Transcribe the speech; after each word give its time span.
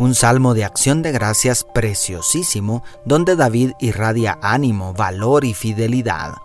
un 0.00 0.14
salmo 0.14 0.54
de 0.54 0.64
acción 0.64 1.02
de 1.02 1.12
gracias 1.12 1.62
preciosísimo 1.74 2.82
donde 3.04 3.36
David 3.36 3.72
irradia 3.80 4.38
ánimo, 4.40 4.94
valor 4.94 5.44
y 5.44 5.52
fidelidad. 5.52 6.36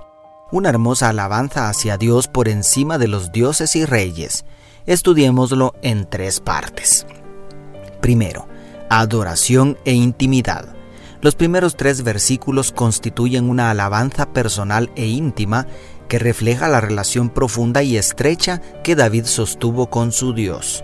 Una 0.51 0.67
hermosa 0.67 1.07
alabanza 1.07 1.69
hacia 1.69 1.97
Dios 1.97 2.27
por 2.27 2.49
encima 2.49 2.97
de 2.97 3.07
los 3.07 3.31
dioses 3.31 3.77
y 3.77 3.85
reyes. 3.85 4.43
Estudiémoslo 4.85 5.73
en 5.81 6.05
tres 6.05 6.41
partes. 6.41 7.07
Primero, 8.01 8.45
adoración 8.89 9.77
e 9.85 9.93
intimidad. 9.93 10.75
Los 11.21 11.35
primeros 11.35 11.77
tres 11.77 12.03
versículos 12.03 12.73
constituyen 12.73 13.49
una 13.49 13.71
alabanza 13.71 14.33
personal 14.33 14.91
e 14.97 15.05
íntima 15.05 15.65
que 16.09 16.19
refleja 16.19 16.67
la 16.67 16.81
relación 16.81 17.29
profunda 17.29 17.83
y 17.83 17.95
estrecha 17.95 18.61
que 18.83 18.97
David 18.97 19.23
sostuvo 19.23 19.89
con 19.89 20.11
su 20.11 20.33
Dios. 20.33 20.83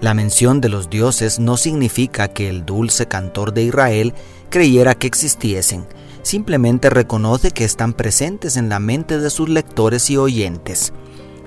La 0.00 0.14
mención 0.14 0.62
de 0.62 0.70
los 0.70 0.88
dioses 0.88 1.38
no 1.38 1.58
significa 1.58 2.28
que 2.28 2.48
el 2.48 2.64
dulce 2.64 3.06
cantor 3.06 3.52
de 3.52 3.64
Israel 3.64 4.14
creyera 4.48 4.94
que 4.94 5.06
existiesen, 5.06 5.86
simplemente 6.22 6.88
reconoce 6.88 7.50
que 7.50 7.64
están 7.64 7.92
presentes 7.92 8.56
en 8.56 8.70
la 8.70 8.80
mente 8.80 9.18
de 9.18 9.28
sus 9.28 9.50
lectores 9.50 10.08
y 10.08 10.16
oyentes. 10.16 10.94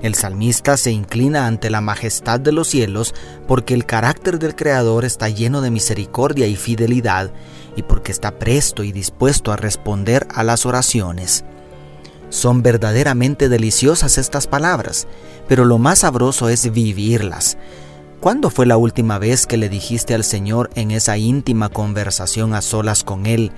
El 0.04 0.14
salmista 0.14 0.78
se 0.78 0.92
inclina 0.92 1.48
ante 1.48 1.72
la 1.72 1.82
majestad 1.82 2.40
de 2.40 2.52
los 2.52 2.68
cielos 2.68 3.16
porque 3.48 3.74
el 3.74 3.86
carácter 3.86 4.38
del 4.38 4.56
Creador 4.56 5.04
está 5.04 5.30
lleno 5.30 5.62
de 5.62 5.72
misericordia 5.72 6.46
y 6.46 6.56
fidelidad 6.56 7.32
y 7.76 7.82
porque 7.82 8.12
está 8.12 8.38
presto 8.38 8.84
y 8.84 8.92
dispuesto 8.92 9.52
a 9.52 9.56
responder 9.56 10.28
a 10.32 10.44
las 10.44 10.68
oraciones. 10.68 11.44
Son 12.30 12.62
verdaderamente 12.62 13.48
deliciosas 13.48 14.18
estas 14.18 14.46
palabras, 14.46 15.08
pero 15.48 15.66
lo 15.66 15.78
más 15.78 16.00
sabroso 16.00 16.50
es 16.50 16.72
vivirlas. 16.72 17.58
¿Cuándo 18.24 18.50
fue 18.50 18.66
la 18.66 18.78
última 18.78 19.20
vez 19.20 19.46
que 19.46 19.58
le 19.58 19.68
dijiste 19.68 20.14
al 20.14 20.24
Señor 20.24 20.70
en 20.76 20.92
esa 20.92 21.18
íntima 21.18 21.68
conversación 21.68 22.54
a 22.54 22.62
solas 22.62 23.04
con 23.04 23.26
Él, 23.26 23.52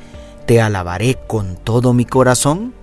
te 0.48 0.60
alabaré 0.60 1.20
con 1.28 1.56
todo 1.56 1.94
mi 1.94 2.04
corazón? 2.04 2.74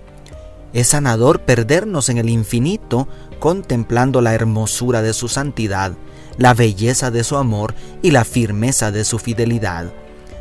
Es 0.71 0.87
sanador 0.87 1.41
perdernos 1.41 2.07
en 2.07 2.19
el 2.19 2.29
infinito 2.29 3.09
contemplando 3.37 4.21
la 4.21 4.33
hermosura 4.33 5.01
de 5.01 5.11
su 5.13 5.27
santidad, 5.27 5.91
la 6.37 6.53
belleza 6.53 7.11
de 7.11 7.25
su 7.25 7.35
amor 7.35 7.75
y 8.01 8.11
la 8.11 8.23
firmeza 8.23 8.89
de 8.89 9.03
su 9.03 9.19
fidelidad. 9.19 9.91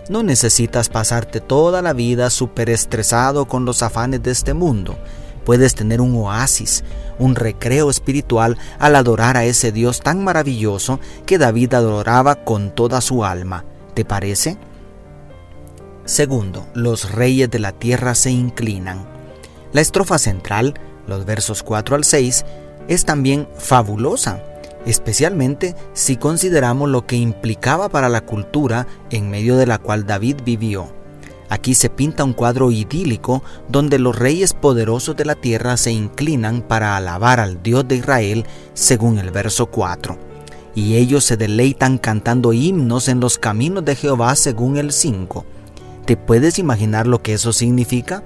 No 0.08 0.22
necesitas 0.22 0.88
pasarte 0.88 1.40
toda 1.40 1.82
la 1.82 1.92
vida 1.92 2.30
superestresado 2.30 3.46
con 3.46 3.64
los 3.64 3.82
afanes 3.82 4.22
de 4.22 4.30
este 4.30 4.54
mundo. 4.54 4.96
Puedes 5.44 5.74
tener 5.74 6.00
un 6.00 6.14
oasis, 6.14 6.84
un 7.22 7.36
recreo 7.36 7.88
espiritual 7.88 8.58
al 8.78 8.96
adorar 8.96 9.36
a 9.36 9.44
ese 9.44 9.70
Dios 9.70 10.00
tan 10.00 10.24
maravilloso 10.24 10.98
que 11.24 11.38
David 11.38 11.74
adoraba 11.74 12.44
con 12.44 12.74
toda 12.74 13.00
su 13.00 13.24
alma. 13.24 13.64
¿Te 13.94 14.04
parece? 14.04 14.58
Segundo, 16.04 16.66
los 16.74 17.12
reyes 17.12 17.48
de 17.48 17.60
la 17.60 17.72
tierra 17.72 18.14
se 18.16 18.30
inclinan. 18.30 19.06
La 19.72 19.80
estrofa 19.80 20.18
central, 20.18 20.74
los 21.06 21.24
versos 21.24 21.62
4 21.62 21.94
al 21.94 22.04
6, 22.04 22.44
es 22.88 23.04
también 23.04 23.48
fabulosa, 23.56 24.42
especialmente 24.84 25.77
si 25.92 26.16
consideramos 26.16 26.90
lo 26.90 27.06
que 27.06 27.16
implicaba 27.16 27.88
para 27.88 28.08
la 28.08 28.22
cultura 28.22 28.88
en 29.11 29.30
medio 29.30 29.56
de 29.56 29.66
la 29.66 29.78
cual 29.78 30.06
David 30.06 30.38
vivió. 30.44 31.02
Aquí 31.52 31.74
se 31.74 31.90
pinta 31.90 32.24
un 32.24 32.33
cuadro 32.33 32.70
idílico 32.70 33.42
donde 33.68 33.98
los 33.98 34.18
reyes 34.18 34.55
poderosos 34.55 35.17
de 35.17 35.27
la 35.27 35.35
tierra 35.35 35.77
se 35.77 35.92
inclinan 35.92 36.63
para 36.63 36.96
alabar 36.96 37.40
al 37.40 37.63
Dios 37.63 37.86
de 37.86 37.96
Israel, 37.96 38.46
según 38.73 39.18
el 39.18 39.30
verso 39.30 39.67
4. 39.67 40.17
Y 40.74 40.96
ellos 40.96 41.24
se 41.24 41.36
deleitan 41.36 41.98
cantando 41.98 42.55
himnos 42.55 43.07
en 43.08 43.20
los 43.20 43.36
caminos 43.36 43.85
de 43.85 43.96
Jehová, 43.96 44.35
según 44.35 44.79
el 44.79 44.92
5. 44.92 45.45
¿Te 46.07 46.17
puedes 46.17 46.58
imaginar 46.58 47.07
lo 47.07 47.20
que 47.20 47.35
eso 47.35 47.52
significa? 47.52 48.23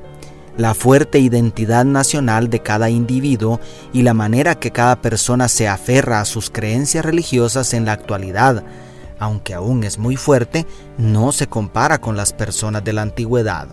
La 0.57 0.73
fuerte 0.73 1.19
identidad 1.19 1.85
nacional 1.85 2.49
de 2.49 2.61
cada 2.61 2.91
individuo 2.91 3.59
y 3.93 4.03
la 4.03 4.15
manera 4.15 4.55
que 4.55 4.71
cada 4.71 5.03
persona 5.03 5.49
se 5.49 5.67
aferra 5.67 6.21
a 6.21 6.27
sus 6.27 6.49
creencias 6.49 7.05
religiosas 7.05 7.75
en 7.75 7.87
la 7.87 7.93
actualidad, 7.93 8.63
aunque 9.19 9.55
aún 9.55 9.85
es 9.85 9.99
muy 9.99 10.17
fuerte, 10.17 10.67
no 10.99 11.33
se 11.33 11.47
compara 11.47 12.01
con 12.01 12.17
las 12.17 12.33
personas 12.33 12.85
de 12.85 12.93
la 12.93 13.03
antigüedad. 13.03 13.69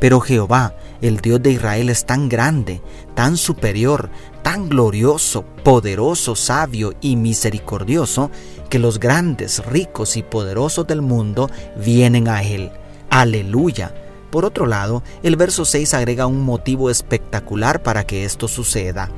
Pero 0.00 0.20
Jehová, 0.20 0.74
el 1.02 1.18
Dios 1.18 1.42
de 1.42 1.52
Israel, 1.52 1.90
es 1.90 2.06
tan 2.06 2.28
grande, 2.28 2.80
tan 3.14 3.36
superior, 3.36 4.08
tan 4.42 4.68
glorioso, 4.68 5.44
poderoso, 5.62 6.34
sabio 6.34 6.94
y 7.02 7.16
misericordioso, 7.16 8.30
que 8.70 8.78
los 8.78 8.98
grandes, 8.98 9.64
ricos 9.66 10.16
y 10.16 10.22
poderosos 10.22 10.86
del 10.86 11.02
mundo 11.02 11.50
vienen 11.76 12.28
a 12.28 12.42
Él. 12.42 12.70
Aleluya. 13.10 13.94
Por 14.30 14.44
otro 14.44 14.64
lado, 14.64 15.02
el 15.22 15.36
verso 15.36 15.64
6 15.64 15.92
agrega 15.92 16.26
un 16.26 16.42
motivo 16.42 16.88
espectacular 16.88 17.82
para 17.82 18.06
que 18.06 18.24
esto 18.24 18.48
suceda 18.48 19.10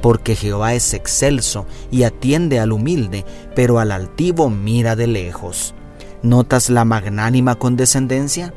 porque 0.00 0.36
Jehová 0.36 0.74
es 0.74 0.94
excelso 0.94 1.66
y 1.90 2.02
atiende 2.02 2.60
al 2.60 2.72
humilde, 2.72 3.24
pero 3.54 3.78
al 3.78 3.92
altivo 3.92 4.50
mira 4.50 4.96
de 4.96 5.06
lejos. 5.06 5.74
¿Notas 6.22 6.70
la 6.70 6.84
magnánima 6.84 7.54
condescendencia? 7.54 8.54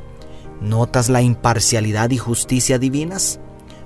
¿Notas 0.61 1.09
la 1.09 1.21
imparcialidad 1.21 2.09
y 2.11 2.17
justicia 2.17 2.79
divinas? 2.79 3.39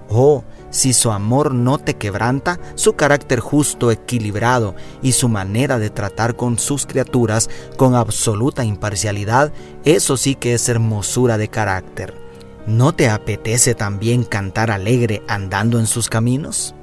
Oh, 0.09 0.43
si 0.69 0.93
su 0.93 1.11
amor 1.11 1.53
no 1.53 1.77
te 1.77 1.95
quebranta, 1.95 2.59
su 2.75 2.93
carácter 2.93 3.39
justo, 3.39 3.91
equilibrado 3.91 4.75
y 5.01 5.13
su 5.13 5.29
manera 5.29 5.79
de 5.79 5.89
tratar 5.89 6.35
con 6.35 6.59
sus 6.59 6.85
criaturas 6.85 7.49
con 7.77 7.95
absoluta 7.95 8.63
imparcialidad, 8.63 9.51
eso 9.83 10.17
sí 10.17 10.35
que 10.35 10.53
es 10.53 10.69
hermosura 10.69 11.37
de 11.37 11.47
carácter. 11.47 12.13
¿No 12.67 12.93
te 12.93 13.09
apetece 13.09 13.73
también 13.73 14.23
cantar 14.23 14.69
alegre 14.69 15.23
andando 15.27 15.79
en 15.79 15.87
sus 15.87 16.09
caminos? 16.09 16.75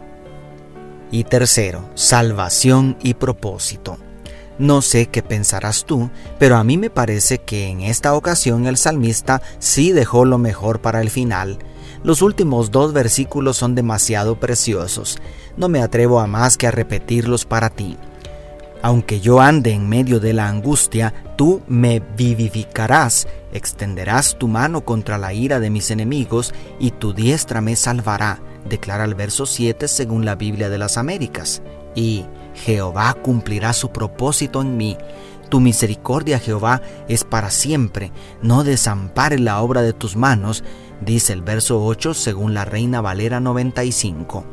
Y 1.13 1.25
tercero, 1.25 1.91
salvación 1.95 2.97
y 3.03 3.13
propósito. 3.13 3.99
No 4.59 4.81
sé 4.81 5.07
qué 5.07 5.23
pensarás 5.23 5.85
tú, 5.85 6.09
pero 6.39 6.57
a 6.57 6.65
mí 6.65 6.79
me 6.79 6.89
parece 6.89 7.37
que 7.37 7.69
en 7.69 7.83
esta 7.83 8.15
ocasión 8.15 8.67
el 8.67 8.79
salmista 8.79 9.43
sí 9.59 9.93
dejó 9.93 10.25
lo 10.25 10.39
mejor 10.39 10.81
para 10.81 11.03
el 11.03 11.11
final. 11.11 11.59
Los 12.03 12.23
últimos 12.23 12.71
dos 12.71 12.95
versículos 12.95 13.59
son 13.59 13.75
demasiado 13.75 14.41
preciosos. 14.41 15.19
No 15.59 15.69
me 15.69 15.83
atrevo 15.83 16.19
a 16.19 16.27
más 16.27 16.57
que 16.57 16.67
a 16.67 16.71
repetirlos 16.71 17.45
para 17.45 17.69
ti. 17.69 17.99
Aunque 18.81 19.21
yo 19.21 19.43
ande 19.43 19.73
en 19.73 19.91
medio 19.91 20.19
de 20.19 20.33
la 20.33 20.49
angustia, 20.49 21.13
tú 21.37 21.61
me 21.69 22.01
vivificarás, 22.01 23.29
extenderás 23.53 24.39
tu 24.39 24.49
mano 24.49 24.87
contra 24.87 25.19
la 25.19 25.35
ira 25.35 25.61
de 25.61 25.69
mis 25.69 25.91
enemigos, 25.91 26.55
y 26.81 26.91
tu 26.91 27.13
diestra 27.13 27.61
me 27.61 27.77
salvará 27.77 28.41
declara 28.69 29.05
el 29.05 29.15
verso 29.15 29.47
7 29.47 29.89
según 29.89 30.25
la 30.25 30.35
Biblia 30.35 30.69
de 30.69 30.79
las 30.79 30.97
Américas. 30.99 31.63
Y 31.95 32.25
Jehová 32.55 33.15
cumplirá 33.15 33.73
su 33.73 33.91
propósito 33.91 34.63
en 34.63 34.77
mí. 34.77 34.97
Tu 35.49 35.61
misericordia, 35.61 36.39
Jehová, 36.39 36.81
es 37.09 37.25
para 37.25 37.51
siempre. 37.51 38.11
No 38.41 38.65
desampare 38.65 39.39
la 39.39 39.61
obra 39.61 39.83
de 39.83 39.93
tus 39.93 40.17
manos, 40.17 40.65
dice 41.05 41.33
el 41.33 41.43
verso 41.43 41.85
8 41.85 42.15
según 42.15 42.55
la 42.55 42.65
Reina 42.65 43.01
Valera 43.01 43.41
95. 43.41 44.45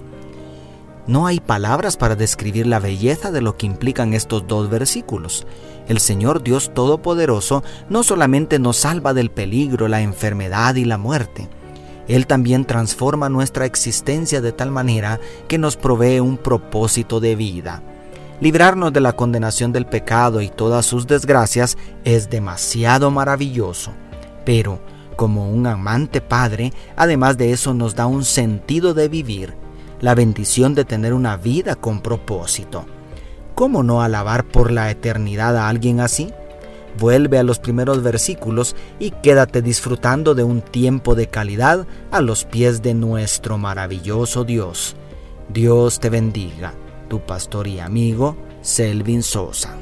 No 1.08 1.26
hay 1.26 1.40
palabras 1.40 1.98
para 1.98 2.16
describir 2.16 2.68
la 2.68 2.80
belleza 2.80 3.32
de 3.32 3.42
lo 3.42 3.58
que 3.58 3.66
implican 3.66 4.14
estos 4.14 4.46
dos 4.46 4.70
versículos. 4.70 5.48
El 5.88 6.00
Señor 6.00 6.44
Dios 6.44 6.72
Todopoderoso 6.76 7.64
no 7.90 8.04
solamente 8.04 8.60
nos 8.60 8.78
salva 8.78 9.16
del 9.16 9.32
peligro, 9.32 9.88
la 9.88 10.02
enfermedad 10.02 10.76
y 10.76 10.86
la 10.86 11.00
muerte, 11.00 11.50
él 12.10 12.26
también 12.26 12.66
transforma 12.66 13.30
nuestra 13.30 13.66
existencia 13.66 14.42
de 14.42 14.52
tal 14.52 14.72
manera 14.72 15.20
que 15.48 15.60
nos 15.60 15.78
provee 15.78 16.20
un 16.20 16.38
propósito 16.38 17.20
de 17.20 17.36
vida. 17.36 17.84
Librarnos 18.42 18.92
de 18.92 19.00
la 19.00 19.14
condenación 19.14 19.72
del 19.72 19.86
pecado 19.86 20.42
y 20.42 20.50
todas 20.50 20.86
sus 20.86 21.06
desgracias 21.06 21.78
es 22.04 22.30
demasiado 22.30 23.12
maravilloso, 23.12 23.92
pero 24.44 24.80
como 25.16 25.52
un 25.52 25.68
amante 25.68 26.20
padre, 26.20 26.74
además 26.96 27.38
de 27.38 27.52
eso 27.52 27.74
nos 27.74 27.94
da 27.94 28.08
un 28.08 28.26
sentido 28.26 28.94
de 28.94 29.08
vivir, 29.08 29.54
la 30.02 30.16
bendición 30.16 30.74
de 30.74 30.86
tener 30.86 31.14
una 31.14 31.38
vida 31.38 31.76
con 31.76 32.02
propósito. 32.02 32.86
¿Cómo 33.54 33.84
no 33.84 34.02
alabar 34.02 34.46
por 34.46 34.72
la 34.72 34.90
eternidad 34.90 35.58
a 35.58 35.68
alguien 35.68 36.00
así? 36.00 36.34
Vuelve 36.98 37.38
a 37.38 37.44
los 37.44 37.60
primeros 37.60 38.02
versículos 38.02 38.76
y 39.00 39.12
quédate 39.12 39.62
disfrutando 39.62 40.36
de 40.36 40.44
un 40.44 40.62
tiempo 40.62 41.16
de 41.16 41.28
calidad 41.28 41.86
a 42.12 42.22
los 42.22 42.46
pies 42.46 42.82
de 42.82 42.94
nuestro 42.94 43.58
maravilloso 43.58 44.44
Dios. 44.44 44.96
Dios 45.50 46.00
te 46.00 46.10
bendiga, 46.10 46.74
tu 47.10 47.20
pastor 47.22 47.68
y 47.68 47.80
amigo 47.80 48.38
Selvin 48.62 49.24
Sosa. 49.24 49.76